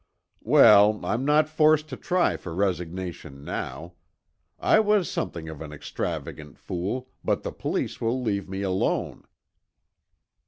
[0.41, 3.93] "Well, I'm not forced to try for resignation now.
[4.59, 9.27] I was something of an extravagant fool, but the police will leave me alone."